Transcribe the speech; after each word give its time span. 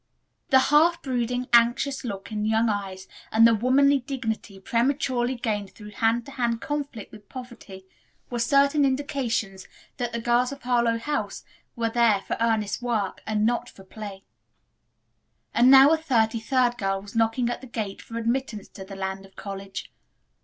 The 0.49 0.57
half 0.73 0.99
brooding, 1.03 1.47
anxious 1.53 2.03
look 2.03 2.31
in 2.31 2.43
young 2.43 2.69
eyes 2.69 3.07
and 3.31 3.45
the 3.45 3.53
womanly 3.53 3.99
dignity, 3.99 4.59
prematurely 4.59 5.35
gained 5.35 5.73
through 5.75 5.91
hand 5.91 6.25
to 6.25 6.31
hand 6.31 6.59
conflict 6.59 7.11
with 7.11 7.29
poverty, 7.29 7.85
were 8.31 8.39
certain 8.39 8.83
indications 8.83 9.67
that 9.97 10.11
the 10.11 10.19
girls 10.19 10.51
of 10.51 10.63
Harlowe 10.63 10.97
House 10.97 11.43
were 11.75 11.91
there 11.91 12.21
for 12.21 12.35
earnest 12.39 12.81
work 12.81 13.21
and 13.27 13.45
not 13.45 13.69
for 13.69 13.83
play. 13.83 14.23
And 15.53 15.69
now 15.69 15.91
a 15.91 15.97
thirty 15.97 16.39
third 16.39 16.79
girl 16.79 16.99
was 16.99 17.15
knocking 17.15 17.51
at 17.51 17.61
the 17.61 17.67
gate 17.67 18.01
for 18.01 18.17
admittance 18.17 18.67
to 18.69 18.83
the 18.83 18.95
Land 18.95 19.27
of 19.27 19.35
College. 19.35 19.91